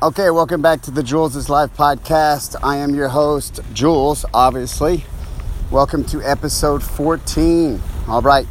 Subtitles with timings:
[0.00, 2.54] Okay, welcome back to the Jules is Live podcast.
[2.62, 5.04] I am your host, Jules, obviously.
[5.72, 7.82] Welcome to episode 14.
[8.06, 8.46] All right,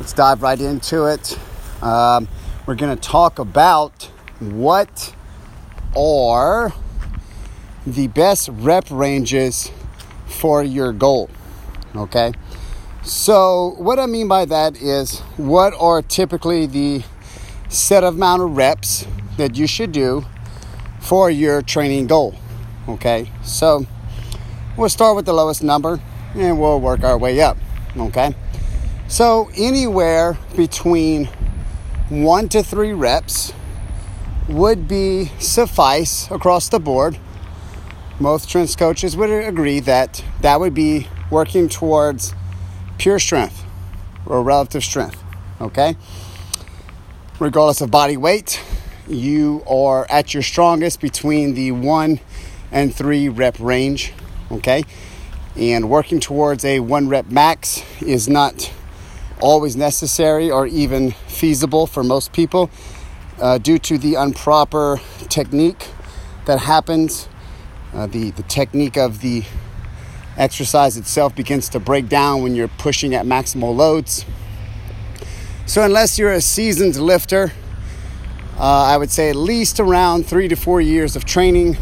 [0.00, 1.38] let's dive right into it.
[1.80, 2.26] Um,
[2.66, 4.10] we're going to talk about
[4.40, 5.14] what
[5.96, 6.74] are
[7.86, 9.70] the best rep ranges
[10.26, 11.30] for your goal.
[11.94, 12.32] Okay,
[13.04, 17.04] so what I mean by that is what are typically the
[17.68, 20.24] set of amount of reps that you should do
[21.02, 22.34] for your training goal.
[22.88, 23.84] Okay, so
[24.76, 26.00] we'll start with the lowest number
[26.34, 27.58] and we'll work our way up.
[27.96, 28.34] Okay,
[29.08, 31.28] so anywhere between
[32.08, 33.52] one to three reps
[34.48, 37.18] would be suffice across the board.
[38.18, 42.34] Most strength coaches would agree that that would be working towards
[42.98, 43.64] pure strength
[44.26, 45.22] or relative strength.
[45.60, 45.96] Okay,
[47.40, 48.60] regardless of body weight,
[49.08, 52.20] you are at your strongest between the one
[52.70, 54.12] and three rep range.
[54.50, 54.84] Okay,
[55.56, 58.72] and working towards a one rep max is not
[59.40, 62.70] always necessary or even feasible for most people
[63.40, 65.88] uh, due to the improper technique
[66.46, 67.28] that happens.
[67.92, 69.42] Uh, the, the technique of the
[70.36, 74.24] exercise itself begins to break down when you're pushing at maximal loads.
[75.66, 77.52] So, unless you're a seasoned lifter,
[78.58, 81.76] uh, I would say at least around three to four years of training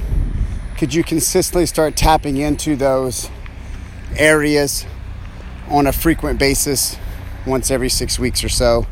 [0.79, 3.29] could you consistently start tapping into those
[4.17, 4.87] areas
[5.69, 6.97] on a frequent basis
[7.47, 8.87] once every six weeks or so,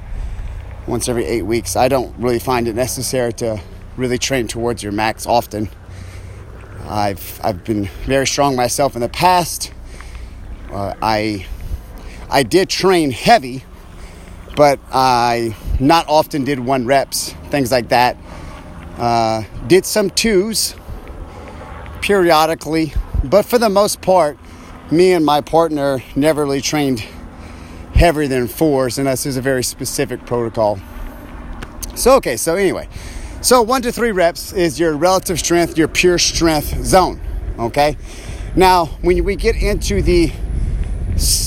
[0.87, 1.77] once every eight weeks.
[1.77, 3.61] I don't really find it necessary to
[3.97, 5.69] really train towards your max often.
[6.87, 9.73] I've, I've been very strong myself in the past.
[10.71, 11.47] Uh, I,
[12.31, 13.65] I did train heavy,
[14.59, 18.17] but I not often did one reps, things like that.
[18.97, 20.75] Uh, did some twos
[22.00, 22.92] periodically,
[23.23, 24.37] but for the most part,
[24.91, 27.05] me and my partner never really trained
[27.94, 30.81] heavier than fours unless there's a very specific protocol.
[31.94, 32.88] So, okay, so anyway,
[33.41, 37.21] so one to three reps is your relative strength, your pure strength zone.
[37.61, 37.97] Okay,
[38.56, 40.32] now when we get into the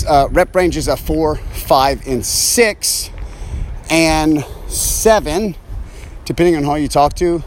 [0.07, 3.10] uh, rep ranges of four, five, and six,
[3.91, 5.55] and seven,
[6.25, 7.43] depending on who you talk to,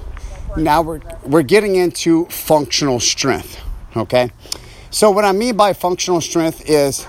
[0.56, 3.60] now we're, we're getting into functional strength.
[3.96, 4.30] Okay,
[4.90, 7.06] so what I mean by functional strength is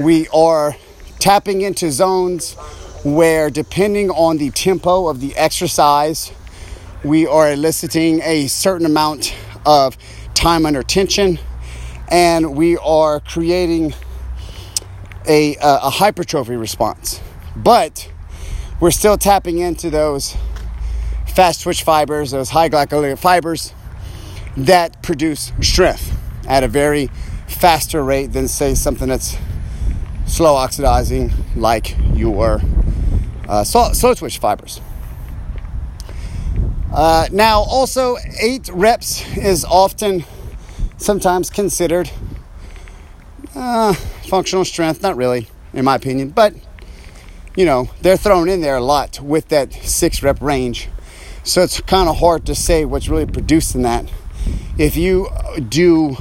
[0.00, 0.76] we are
[1.20, 2.54] tapping into zones
[3.04, 6.32] where, depending on the tempo of the exercise,
[7.04, 9.96] we are eliciting a certain amount of
[10.34, 11.38] time under tension
[12.08, 13.94] and we are creating
[15.26, 17.20] a, a, hypertrophy response.
[17.56, 18.10] But
[18.84, 20.36] we're still tapping into those
[21.26, 23.72] fast twitch fibers, those high glycolytic fibers
[24.58, 26.14] that produce strength
[26.46, 27.06] at a very
[27.46, 29.38] faster rate than, say, something that's
[30.26, 32.60] slow oxidizing like your
[33.48, 34.82] uh, slow, slow twitch fibers.
[36.92, 40.26] Uh, now, also, eight reps is often
[40.98, 42.10] sometimes considered
[43.54, 43.94] uh,
[44.28, 45.00] functional strength.
[45.00, 46.52] Not really, in my opinion, but
[47.56, 50.88] you know, they're thrown in there a lot with that six rep range.
[51.44, 54.10] So it's kind of hard to say what's really producing that.
[54.76, 55.28] If you
[55.68, 56.16] do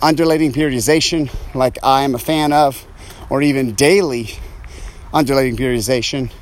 [0.00, 2.86] undulating periodization, like I am a fan of,
[3.28, 4.30] or even daily
[5.12, 6.32] undulating periodization,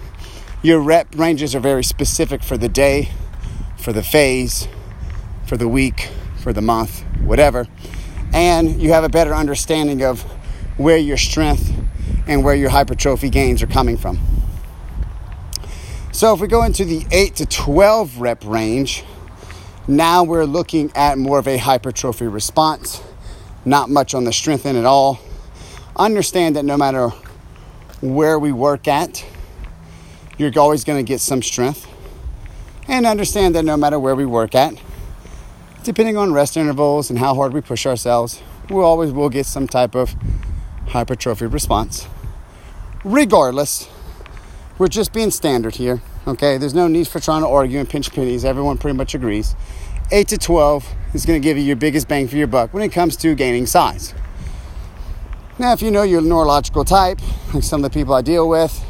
[0.63, 3.11] your rep ranges are very specific for the day,
[3.77, 4.69] for the phase,
[5.47, 6.11] for the week,
[6.43, 7.67] for the month, whatever.
[8.33, 10.23] And you have a better understanding of
[10.77, 11.73] where your strength
[12.27, 14.19] and where your hypertrophy gains are coming from.
[16.13, 19.05] So if we go into the 8 to 12 rep range,
[19.87, 23.03] now we're looking at more of a hypertrophy response,
[23.65, 25.21] not much on the strength end at all.
[25.97, 27.11] Understand that no matter
[28.01, 29.25] where we work at,
[30.37, 31.87] you're always going to get some strength.
[32.89, 34.75] And understand that no matter where we work at,
[35.85, 39.67] depending on rest intervals and how hard we push ourselves, we always will get some
[39.67, 40.15] type of
[40.91, 42.07] hypertrophy response.
[43.05, 43.89] Regardless,
[44.77, 46.59] we're just being standard here, okay?
[46.59, 48.45] There's no need for trying to argue and pinch pennies.
[48.45, 49.55] Everyone pretty much agrees.
[50.11, 52.83] 8 to 12 is going to give you your biggest bang for your buck when
[52.83, 54.13] it comes to gaining size.
[55.59, 57.21] Now, if you know your neurological type,
[57.55, 58.85] like some of the people I deal with,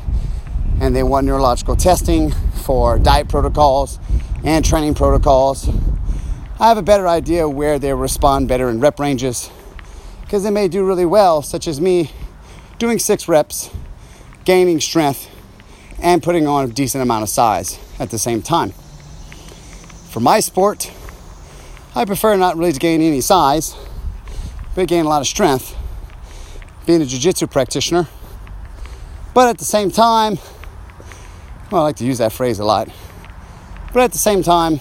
[0.80, 2.30] and they want neurological testing
[2.64, 3.98] for diet protocols
[4.44, 5.68] and training protocols,
[6.58, 9.50] I have a better idea where they respond better in rep ranges
[10.30, 12.08] because they may do really well, such as me
[12.78, 13.68] doing six reps,
[14.44, 15.28] gaining strength,
[16.00, 18.70] and putting on a decent amount of size at the same time.
[20.08, 20.92] For my sport,
[21.96, 23.74] I prefer not really to gain any size,
[24.76, 25.76] but gain a lot of strength.
[26.86, 28.06] Being a jiu-jitsu practitioner,
[29.34, 30.38] but at the same time,
[31.72, 32.88] well, I like to use that phrase a lot.
[33.92, 34.78] But at the same time,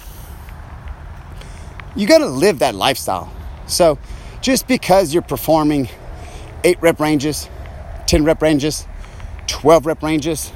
[1.96, 3.34] you got to live that lifestyle.
[3.66, 3.98] So
[4.42, 5.90] just because you're performing
[6.64, 7.50] eight rep ranges,
[8.08, 8.88] 10 rep ranges,
[9.48, 10.52] 12 rep ranges,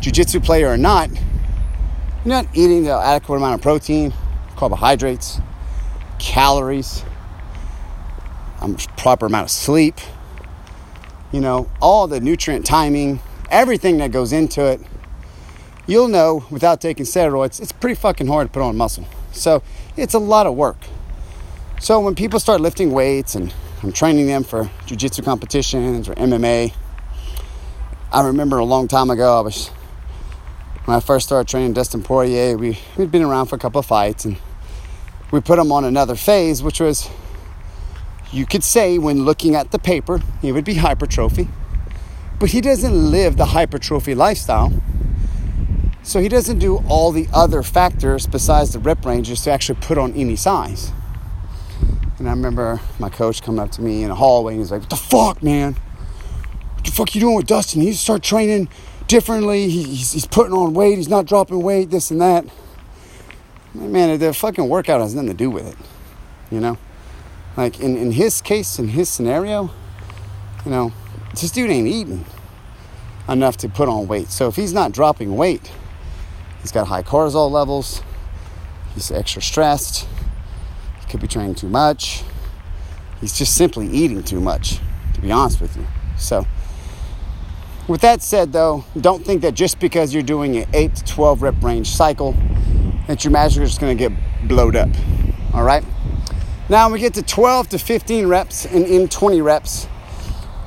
[0.00, 1.20] jiu-jitsu player or not, you're
[2.24, 4.12] not eating the adequate amount of protein,
[4.56, 5.40] carbohydrates,
[6.18, 7.04] calories,
[8.60, 9.96] um, proper amount of sleep,
[11.32, 13.20] you know, all the nutrient timing,
[13.50, 14.80] everything that goes into it,
[15.86, 19.06] you'll know without taking steroids, it's pretty fucking hard to put on muscle.
[19.32, 19.62] So
[19.96, 20.78] it's a lot of work.
[21.80, 23.54] So when people start lifting weights and
[23.84, 26.74] I'm training them for jiu-jitsu competitions or MMA,
[28.12, 29.68] I remember a long time ago, I was
[30.86, 33.86] when I first started training Dustin Poirier, we, we'd been around for a couple of
[33.86, 34.38] fights and
[35.30, 37.08] we put him on another phase, which was
[38.32, 41.48] you could say when looking at the paper, he would be hypertrophy,
[42.40, 44.72] but he doesn't live the hypertrophy lifestyle.
[46.02, 49.96] So he doesn't do all the other factors besides the rep ranges to actually put
[49.96, 50.90] on any size.
[52.18, 54.80] And I remember my coach coming up to me in a hallway and he's like,
[54.80, 55.74] What the fuck, man?
[56.74, 57.80] What the fuck you doing with Dustin?
[57.80, 58.68] He needs start training
[59.06, 59.68] differently.
[59.68, 60.96] He's, he's putting on weight.
[60.96, 62.44] He's not dropping weight, this and that.
[63.74, 65.76] Man, the fucking workout has nothing to do with it,
[66.50, 66.78] you know?
[67.56, 69.70] Like in, in his case, in his scenario,
[70.64, 70.92] you know,
[71.32, 72.24] this dude ain't eating
[73.28, 74.28] enough to put on weight.
[74.28, 75.70] So if he's not dropping weight,
[76.62, 78.02] he's got high cortisol levels,
[78.94, 80.06] he's extra stressed,
[81.08, 82.22] could be training too much,
[83.20, 84.78] he's just simply eating too much,
[85.14, 85.86] to be honest with you.
[86.18, 86.46] So,
[87.88, 91.42] with that said, though, don't think that just because you're doing an 8 to 12
[91.42, 92.36] rep range cycle,
[93.06, 94.90] that your magic is going to get blowed up.
[95.54, 95.84] All right?
[96.68, 99.88] Now we get to 12 to 15 reps and in 20 reps,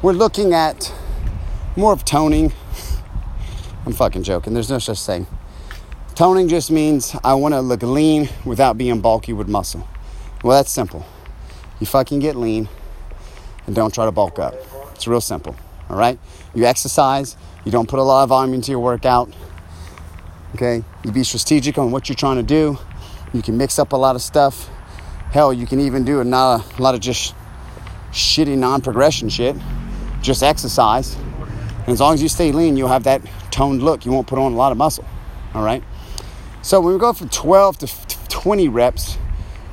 [0.01, 0.91] we're looking at
[1.75, 2.51] more of toning.
[3.85, 4.55] I'm fucking joking.
[4.55, 5.27] There's no such thing.
[6.15, 9.87] Toning just means I want to look lean without being bulky with muscle.
[10.43, 11.05] Well, that's simple.
[11.79, 12.69] You fucking get lean
[13.67, 14.55] and don't try to bulk up.
[14.95, 15.55] It's real simple.
[15.89, 16.19] All right?
[16.53, 19.31] You exercise, you don't put a lot of volume into your workout.
[20.55, 20.83] Okay?
[21.03, 22.77] You be strategic on what you're trying to do.
[23.33, 24.69] You can mix up a lot of stuff
[25.31, 27.33] Hell, you can even do a, not a, a lot of just
[28.11, 29.55] shitty non-progression shit.
[30.21, 31.15] Just exercise.
[31.15, 34.05] And as long as you stay lean, you'll have that toned look.
[34.05, 35.05] You won't put on a lot of muscle.
[35.53, 35.81] All right.
[36.63, 37.87] So when we go from 12 to
[38.27, 39.17] 20 reps,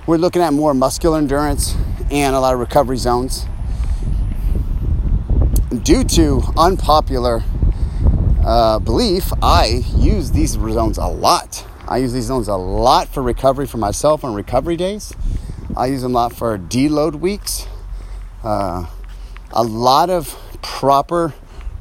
[0.09, 1.77] we're looking at more muscular endurance
[2.11, 3.45] and a lot of recovery zones.
[5.83, 7.45] Due to unpopular
[8.43, 11.63] uh, belief, I use these zones a lot.
[11.87, 15.13] I use these zones a lot for recovery for myself on recovery days.
[15.77, 17.67] I use them a lot for deload weeks.
[18.43, 18.87] Uh,
[19.51, 21.35] a lot of proper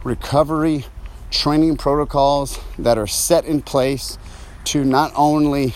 [0.04, 0.84] recovery
[1.32, 4.18] training protocols that are set in place
[4.66, 5.74] to not only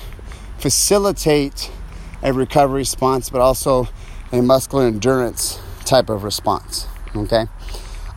[0.57, 1.71] facilitate
[2.23, 3.87] a recovery response but also
[4.31, 6.87] a muscular endurance type of response.
[7.15, 7.45] Okay,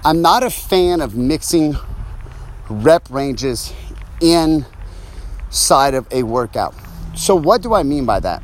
[0.04, 1.76] I'm not a fan of mixing
[2.68, 3.72] rep ranges
[4.20, 6.74] inside of a workout.
[7.14, 8.42] So, what do I mean by that?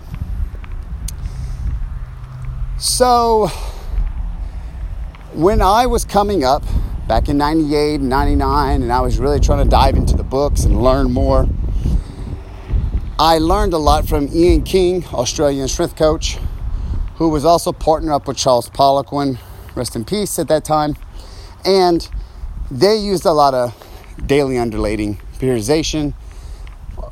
[2.79, 3.49] So,
[5.35, 6.63] when I was coming up
[7.07, 10.65] back in 98 and 99, and I was really trying to dive into the books
[10.65, 11.49] and learn more,
[13.21, 16.39] I learned a lot from Ian King, Australian strength coach,
[17.17, 19.39] who was also partnered up with Charles Poliquin,
[19.75, 20.97] rest in peace at that time.
[21.67, 22.09] And
[22.71, 23.77] they used a lot of
[24.25, 26.15] daily undulating periodization,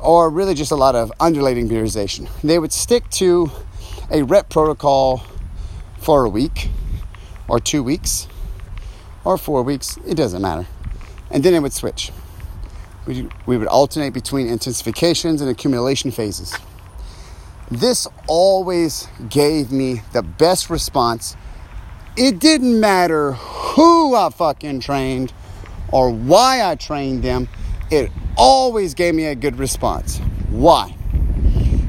[0.01, 2.27] or really just a lot of undulating periodization.
[2.41, 3.51] They would stick to
[4.09, 5.23] a rep protocol
[5.99, 6.69] for a week
[7.47, 8.27] or two weeks
[9.23, 10.65] or four weeks, it doesn't matter.
[11.29, 12.11] And then it would switch.
[13.05, 16.55] We, would alternate between intensifications and accumulation phases.
[17.71, 21.35] This always gave me the best response.
[22.15, 25.33] It didn't matter who I fucking trained
[25.91, 27.47] or why I trained them,
[27.89, 30.19] it always gave me a good response.
[30.49, 30.95] Why?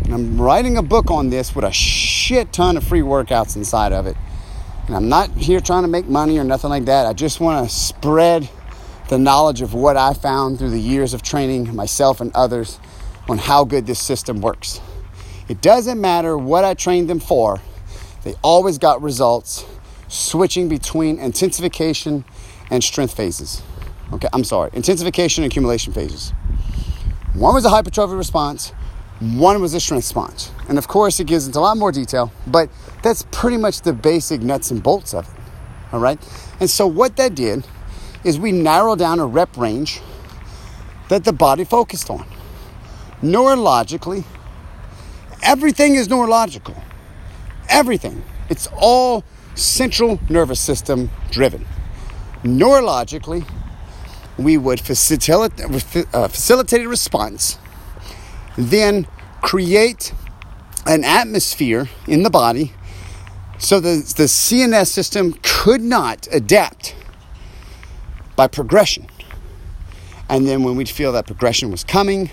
[0.05, 3.93] And I'm writing a book on this with a shit ton of free workouts inside
[3.93, 4.17] of it.
[4.87, 7.07] And I'm not here trying to make money or nothing like that.
[7.07, 8.49] I just want to spread
[9.11, 12.79] the knowledge of what I found through the years of training myself and others
[13.29, 14.81] on how good this system works.
[15.49, 17.61] It doesn't matter what I trained them for,
[18.23, 19.67] they always got results
[20.07, 22.25] switching between intensification
[22.71, 23.63] and strength phases.
[24.13, 26.31] Okay, I'm sorry, intensification and accumulation phases.
[27.35, 28.69] One was a hypertrophy response,
[29.19, 30.53] One was a strength response.
[30.69, 32.71] And of course, it gives into a lot more detail, but
[33.03, 35.35] that's pretty much the basic nuts and bolts of it.
[35.93, 36.19] All right?
[36.61, 37.65] And so, what that did
[38.25, 40.01] is we narrow down a rep range
[41.09, 42.27] that the body focused on.
[43.23, 44.25] Neurologically,
[45.43, 46.75] everything is neurological.
[47.69, 48.23] Everything.
[48.49, 49.25] It's all
[49.55, 51.67] central nervous system driven.
[52.43, 53.49] Neurologically,
[54.39, 57.59] we would facilitate, uh, facilitate a response
[58.57, 59.07] then
[59.41, 60.13] create
[60.87, 62.73] an atmosphere in the body
[63.59, 66.95] so the, the CNS system could not adapt
[68.41, 69.07] by progression.
[70.31, 72.31] And then when we'd feel that progression was coming,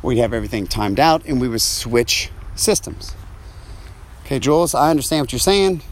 [0.00, 3.16] we'd have everything timed out and we would switch systems.
[4.20, 5.82] Okay, Jules, I understand what you're saying.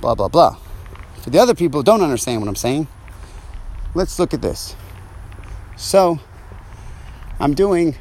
[0.00, 0.56] Blah, blah, blah.
[1.20, 2.88] For the other people who don't understand what I'm saying,
[3.94, 4.74] let's look at this.
[5.76, 6.18] So,
[7.38, 7.96] I'm doing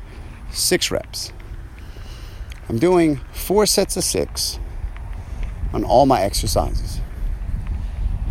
[0.49, 1.33] six reps.
[2.69, 4.59] I'm doing four sets of six
[5.73, 7.01] on all my exercises.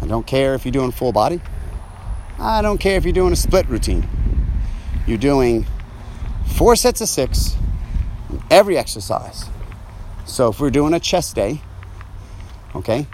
[0.00, 1.42] I don't care if you're doing full body.
[2.40, 4.08] I don't care if you're doing a split routine.
[5.06, 5.66] You're doing
[6.56, 7.56] four sets of six
[8.50, 9.46] every exercise.
[10.24, 11.62] So if we're doing a chest day,
[12.74, 13.06] okay,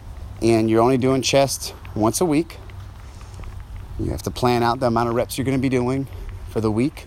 [0.42, 2.58] and you're only doing chest once a week,
[3.98, 6.06] you have to plan out the amount of reps you're going to be doing
[6.50, 7.06] for the week.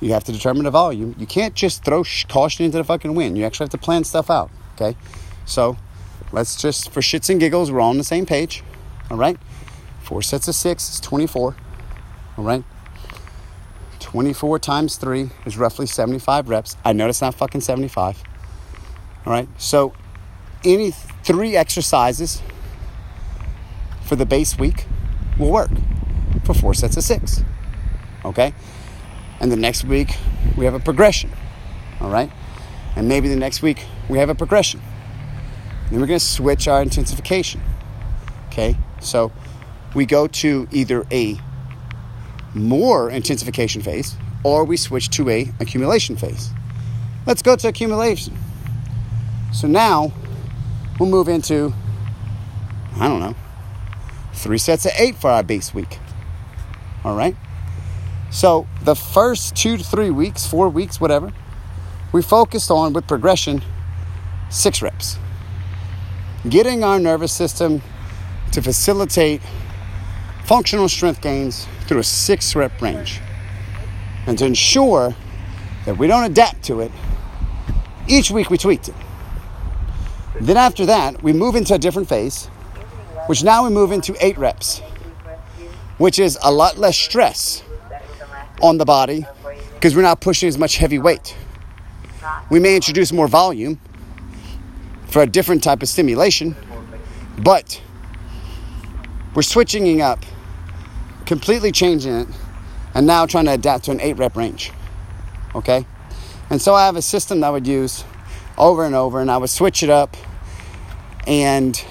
[0.00, 1.16] You have to determine the volume.
[1.18, 3.36] You can't just throw caution into the fucking wind.
[3.36, 4.50] You actually have to plan stuff out.
[4.74, 4.96] Okay,
[5.44, 5.76] so
[6.30, 8.62] let's just for shits and giggles, we're all on the same page.
[9.10, 9.38] All right,
[10.08, 11.54] four sets of six is 24.
[12.38, 12.64] All right,
[14.00, 16.76] 24 times three is roughly 75 reps.
[16.82, 18.22] I know it's not fucking 75.
[19.26, 19.92] All right, so
[20.64, 22.40] any three exercises
[24.00, 24.86] for the base week
[25.38, 25.70] will work
[26.44, 27.42] for four sets of six.
[28.24, 28.54] Okay.
[29.40, 30.16] And the next week,
[30.56, 31.30] we have a progression.
[32.00, 32.30] All right?
[32.96, 34.80] And maybe the next week, we have a progression.
[35.90, 37.60] Then we're going to switch our intensification.
[38.48, 38.76] Okay?
[39.00, 39.30] So
[39.94, 41.38] we go to either a
[42.54, 46.50] more intensification phase or we switch to a accumulation phase.
[47.26, 48.36] Let's go to accumulation.
[49.52, 50.12] So now
[50.98, 51.72] we'll move into,
[52.96, 53.34] I don't know,
[54.34, 55.98] three sets of eight for our base week.
[57.04, 57.36] All right?
[58.30, 61.32] So the first two to three weeks, four weeks, whatever,
[62.12, 63.62] we focused on with progression
[64.50, 65.18] six reps.
[66.48, 67.82] Getting our nervous system
[68.52, 69.42] to facilitate
[70.48, 73.20] functional strength gains through a six rep range.
[74.26, 75.14] And to ensure
[75.84, 76.90] that we don't adapt to it,
[78.08, 78.94] each week we tweaked it.
[80.40, 82.46] Then after that, we move into a different phase,
[83.26, 84.78] which now we move into eight reps,
[85.98, 87.62] which is a lot less stress
[88.62, 89.26] on the body
[89.74, 91.36] because we're not pushing as much heavy weight.
[92.48, 93.78] We may introduce more volume
[95.08, 96.56] for a different type of stimulation,
[97.38, 97.82] but
[99.34, 100.24] we're switching up,
[101.28, 102.28] completely changing it,
[102.94, 104.72] and now trying to adapt to an eight rep range.
[105.54, 105.84] Okay?
[106.48, 108.02] And so I have a system that I would use
[108.56, 110.16] over and over, and I would switch it up.
[111.26, 111.84] And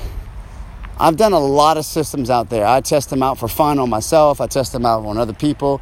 [1.00, 2.66] I've done a lot of systems out there.
[2.66, 5.82] I test them out for fun on myself, I test them out on other people.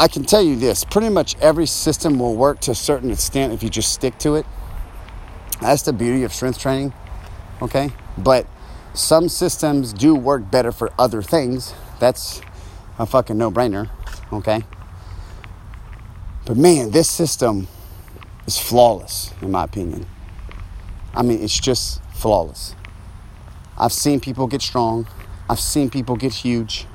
[0.00, 3.52] I can tell you this pretty much every system will work to a certain extent
[3.52, 4.46] if you just stick to it.
[5.60, 6.94] That's the beauty of strength training,
[7.60, 7.90] okay?
[8.16, 8.46] But
[8.94, 11.74] some systems do work better for other things.
[11.98, 12.42] That's
[12.98, 13.90] a fucking no brainer,
[14.32, 14.64] okay?
[16.44, 17.68] But man, this system
[18.46, 20.06] is flawless, in my opinion.
[21.14, 22.74] I mean, it's just flawless.
[23.78, 25.06] I've seen people get strong,
[25.48, 26.86] I've seen people get huge,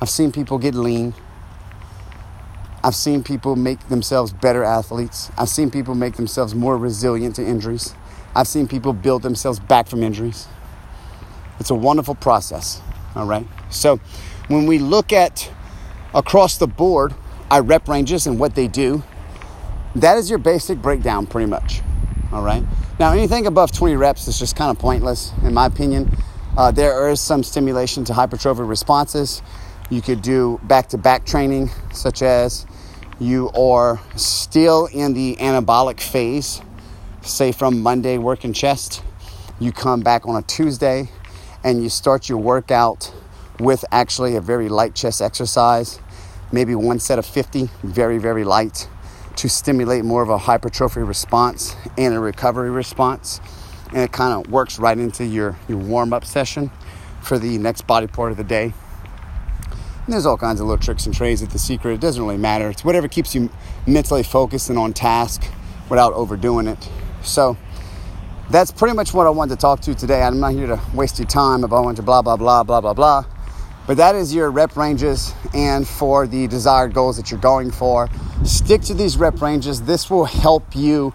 [0.00, 1.14] I've seen people get lean.
[2.82, 5.30] I've seen people make themselves better athletes.
[5.36, 7.94] I've seen people make themselves more resilient to injuries.
[8.34, 10.48] I've seen people build themselves back from injuries.
[11.58, 12.80] It's a wonderful process,
[13.14, 13.46] all right?
[13.70, 13.98] So
[14.48, 15.50] when we look at
[16.14, 17.14] across the board
[17.50, 19.02] our rep ranges and what they do,
[19.96, 21.80] that is your basic breakdown pretty much,
[22.32, 22.62] all right?
[23.00, 26.16] Now, anything above 20 reps is just kind of pointless, in my opinion.
[26.56, 29.42] Uh, there is some stimulation to hypertrophic responses.
[29.88, 32.66] You could do back to back training, such as
[33.18, 36.60] you are still in the anabolic phase,
[37.22, 39.02] say from Monday working chest,
[39.58, 41.10] you come back on a Tuesday
[41.64, 43.12] and you start your workout
[43.58, 46.00] with actually a very light chest exercise,
[46.52, 48.88] maybe one set of 50, very, very light,
[49.36, 53.40] to stimulate more of a hypertrophy response and a recovery response.
[53.88, 56.70] And it kind of works right into your, your warm up session
[57.22, 58.72] for the next body part of the day.
[60.04, 61.92] And there's all kinds of little tricks and trades at the secret.
[61.94, 62.70] It doesn't really matter.
[62.70, 63.50] It's whatever keeps you
[63.86, 65.44] mentally focused and on task
[65.88, 66.88] without overdoing it.
[67.22, 67.56] So
[68.50, 70.22] that's pretty much what I wanted to talk to you today.
[70.22, 72.80] I'm not here to waste your time about a bunch of blah, blah, blah, blah,
[72.80, 73.24] blah, blah.
[73.86, 78.08] But that is your rep ranges and for the desired goals that you're going for.
[78.44, 79.82] Stick to these rep ranges.
[79.82, 81.14] This will help you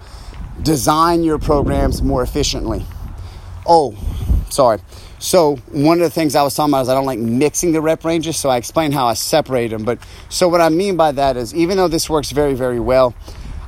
[0.61, 2.85] design your programs more efficiently.
[3.65, 3.95] Oh,
[4.49, 4.79] sorry.
[5.19, 7.81] So one of the things I was talking about is I don't like mixing the
[7.81, 9.83] rep ranges, so I explained how I separate them.
[9.83, 9.99] But
[10.29, 13.13] so what I mean by that is even though this works very, very well,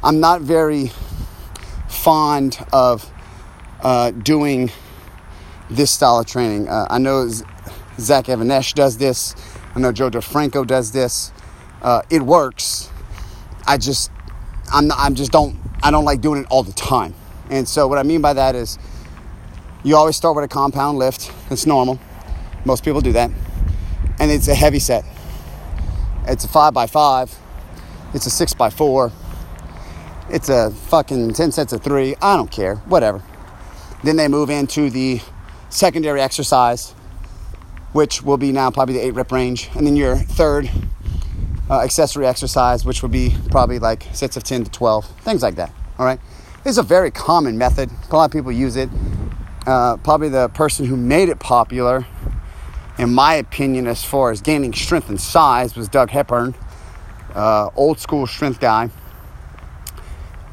[0.03, 0.91] I'm not very
[1.87, 3.11] fond of
[3.81, 4.71] uh, doing
[5.69, 6.67] this style of training.
[6.67, 7.29] Uh, I know
[7.99, 9.35] Zach Even-Esh does this.
[9.75, 11.31] I know Joe DeFranco does this.
[11.81, 12.89] Uh, it works.
[13.65, 14.11] I just,
[14.73, 17.13] I'm, not, I'm just don't, I don't like doing it all the time.
[17.49, 18.77] And so what I mean by that is,
[19.83, 21.31] you always start with a compound lift.
[21.49, 21.99] It's normal.
[22.65, 23.31] Most people do that.
[24.19, 25.05] And it's a heavy set.
[26.27, 27.33] It's a five by five.
[28.13, 29.11] It's a six by four.
[30.29, 32.15] It's a fucking 10 sets of three.
[32.21, 32.75] I don't care.
[32.87, 33.23] Whatever.
[34.03, 35.21] Then they move into the
[35.69, 36.91] secondary exercise,
[37.93, 39.69] which will be now probably the eight rep range.
[39.75, 40.69] And then your third
[41.69, 45.55] uh, accessory exercise, which would be probably like sets of 10 to 12, things like
[45.55, 45.73] that.
[45.97, 46.19] All right.
[46.65, 47.89] It's a very common method.
[48.09, 48.89] A lot of people use it.
[49.65, 52.05] Uh, probably the person who made it popular,
[52.97, 56.55] in my opinion, as far as gaining strength and size, was Doug Hepburn,
[57.35, 58.89] uh, old school strength guy.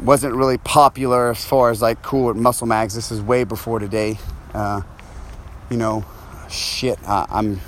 [0.05, 2.95] Wasn't really popular as far as like cool at muscle mags.
[2.95, 4.19] This is way before today.
[4.53, 4.83] Uh,
[5.71, 6.05] you know,
[6.51, 6.99] shit.
[7.09, 7.59] I, I'm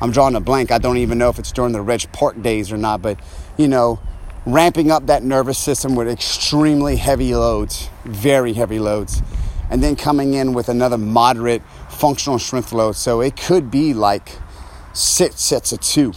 [0.00, 0.70] I'm drawing a blank.
[0.70, 3.18] I don't even know if it's during the Reg Park days or not, but
[3.58, 3.98] you know,
[4.46, 9.20] ramping up that nervous system with extremely heavy loads, very heavy loads,
[9.68, 12.94] and then coming in with another moderate functional strength load.
[12.94, 14.38] So it could be like
[14.92, 16.12] six sets of two,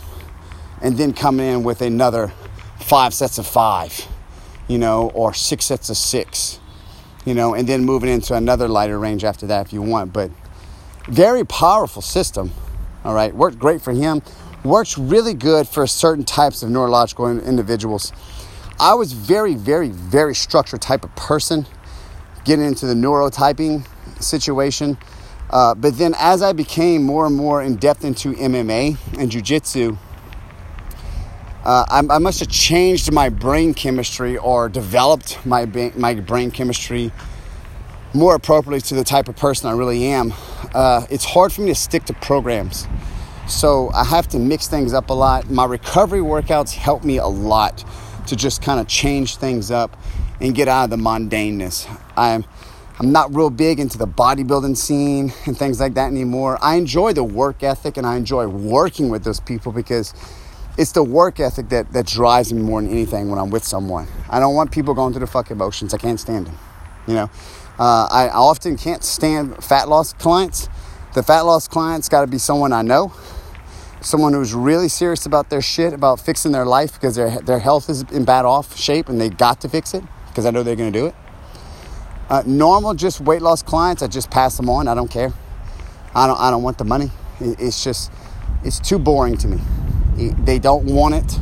[0.83, 2.31] and then coming in with another
[2.79, 4.07] five sets of five,
[4.67, 6.59] you know, or six sets of six,
[7.25, 10.13] you know, and then moving into another lighter range after that if you want.
[10.13, 10.31] But
[11.07, 12.51] very powerful system.
[13.03, 14.21] All right, worked great for him.
[14.63, 18.13] Works really good for certain types of neurological individuals.
[18.79, 21.65] I was very, very, very structured type of person,
[22.45, 23.85] getting into the neurotyping
[24.21, 24.97] situation.
[25.49, 29.97] Uh, but then, as I became more and more in depth into MMA and jujitsu,
[31.63, 37.11] uh, I, I, must have changed my brain chemistry or developed my, my brain chemistry
[38.13, 40.33] more appropriately to the type of person I really am.
[40.73, 42.85] Uh, it's hard for me to stick to programs.
[43.47, 45.49] So I have to mix things up a lot.
[45.49, 47.85] My recovery workouts help me a lot
[48.27, 49.97] to just kind of change things up
[50.41, 51.87] and get out of the mundaneness.
[52.17, 52.45] I'm
[52.99, 56.59] I'm not real big into the bodybuilding scene and things like that anymore.
[56.61, 60.13] I enjoy the work ethic and I enjoy working with those people because
[60.77, 64.07] it's the work ethic that, that drives me more than anything when I'm with someone.
[64.29, 65.93] I don't want people going through the fucking motions.
[65.93, 66.57] I can't stand them.
[67.07, 67.31] You know,
[67.77, 70.69] uh, I often can't stand fat loss clients.
[71.13, 73.13] The fat loss clients got to be someone I know,
[74.01, 77.89] someone who's really serious about their shit, about fixing their life because their, their health
[77.89, 80.75] is in bad off shape and they got to fix it because I know they're
[80.75, 81.15] going to do it.
[82.29, 84.87] Uh, normal, just weight loss clients, I just pass them on.
[84.87, 85.31] I don't care.
[86.15, 87.11] I don't, I don't want the money.
[87.39, 88.11] It's just,
[88.63, 89.59] it's too boring to me.
[90.29, 91.39] They don't want it.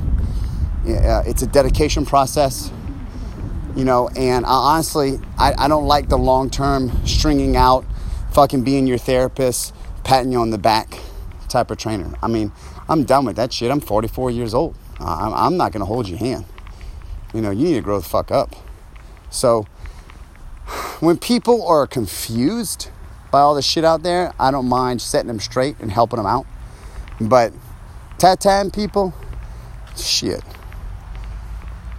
[0.88, 2.72] Uh, it's a dedication process
[3.76, 7.86] you know, and I honestly, I, I don't like the long term stringing out,
[8.32, 11.00] fucking being your therapist, patting you on the back
[11.48, 12.14] type of trainer.
[12.22, 12.52] I mean,
[12.90, 13.72] I'm done with that shit.
[13.72, 14.76] I'm 44 years old.
[15.00, 16.46] I'm, I'm not gonna hold your hand.
[17.34, 18.56] You know, you need to grow the fuck up.
[19.30, 19.64] So,
[21.00, 22.90] when people are confused
[23.32, 26.26] by all the shit out there, I don't mind setting them straight and helping them
[26.26, 26.46] out.
[27.22, 27.54] But
[28.22, 29.16] tatam people,
[29.98, 30.44] shit.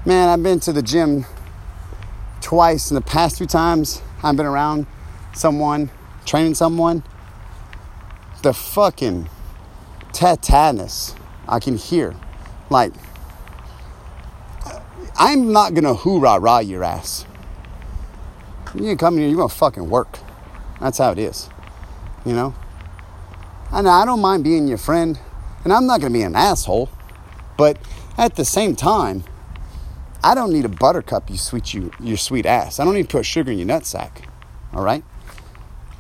[0.07, 1.27] Man, I've been to the gym
[2.41, 4.87] twice in the past two times I've been around
[5.35, 5.91] someone,
[6.25, 7.03] training someone,
[8.43, 9.29] the fucking
[10.13, 11.17] tetanus
[11.49, 12.15] I can hear.
[12.71, 12.93] Like,
[15.17, 17.27] I'm not gonna hoorah rah your ass.
[18.77, 20.21] You come here, you're gonna fucking work.
[20.81, 21.51] That's how it is,
[22.25, 22.55] you know?
[23.73, 25.19] And I don't mind being your friend,
[25.65, 26.89] and I'm not gonna be an asshole,
[27.57, 27.79] but
[28.19, 29.25] at the same time,
[30.25, 32.79] I don't need a buttercup, you sweet you your sweet ass.
[32.79, 34.25] I don't need to put sugar in your nutsack.
[34.73, 35.03] All right?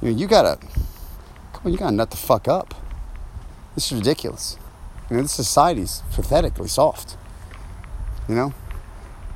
[0.00, 0.58] You know, you gotta
[1.52, 2.74] come on, you gotta nut the fuck up.
[3.74, 4.58] This is ridiculous.
[5.10, 7.16] You know, this society's pathetically soft.
[8.28, 8.54] You know?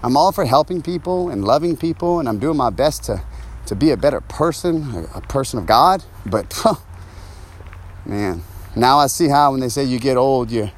[0.03, 3.23] I'm all for helping people and loving people, and I'm doing my best to,
[3.67, 6.05] to be a better person, a, a person of God.
[6.25, 6.77] But, huh,
[8.05, 8.43] man,
[8.77, 10.71] now I see how when they say you get old, your,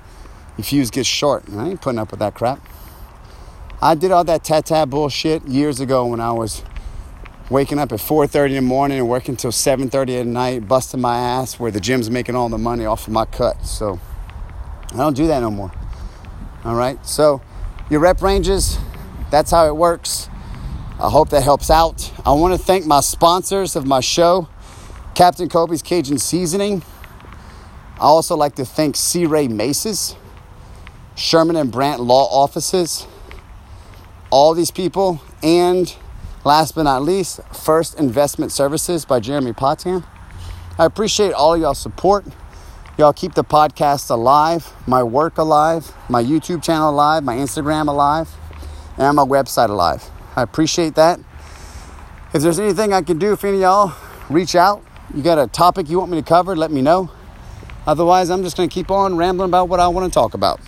[0.56, 1.44] your fuse gets short.
[1.52, 2.61] I ain't putting up with that crap.
[3.82, 6.62] I did all that tat tat bullshit years ago when I was
[7.50, 11.18] waking up at 4.30 in the morning and working till 7.30 at night, busting my
[11.18, 13.64] ass where the gym's making all the money off of my cut.
[13.64, 13.98] So
[14.92, 15.72] I don't do that no more.
[16.64, 17.40] All right, so
[17.90, 18.78] your rep ranges,
[19.30, 20.28] that's how it works.
[21.00, 22.12] I hope that helps out.
[22.26, 24.48] I want to thank my sponsors of my show,
[25.14, 26.82] Captain Kobe's Cajun Seasoning.
[28.00, 29.26] I also like to thank C.
[29.26, 30.14] Ray Maces,
[31.16, 33.08] Sherman and Brant Law Offices,
[34.30, 35.92] all these people, and
[36.44, 40.04] last but not least, First Investment Services by Jeremy Potan.
[40.78, 42.24] I appreciate all y'all's support.
[42.98, 48.28] Y'all keep the podcast alive, my work alive, my YouTube channel alive, my Instagram alive,
[48.96, 50.08] and my website alive.
[50.37, 51.18] I appreciate that.
[52.32, 53.92] If there's anything I can do, for any of y'all
[54.30, 57.11] reach out, you got a topic you want me to cover, let me know.
[57.88, 60.61] Otherwise, I'm just going to keep on rambling about what I want to talk about.